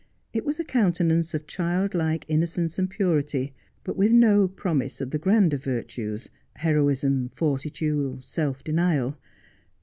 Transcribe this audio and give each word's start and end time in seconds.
It 0.33 0.45
was 0.45 0.59
a 0.59 0.63
countenance 0.63 1.35
of 1.35 1.45
childlike 1.45 2.25
innocence 2.27 2.79
and 2.79 2.89
purity, 2.89 3.53
but 3.83 3.95
with 3.95 4.11
no 4.11 4.47
promise 4.47 4.99
of 4.99 5.11
the 5.11 5.19
grander 5.19 5.57
virtues— 5.57 6.27
heroism, 6.55 7.29
fortitude, 7.35 8.23
self 8.23 8.63
denial. 8.63 9.19